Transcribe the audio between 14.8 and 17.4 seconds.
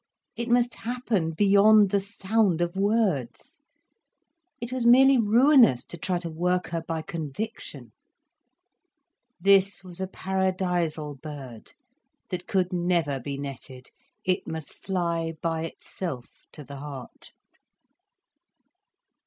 fly by itself to the heart.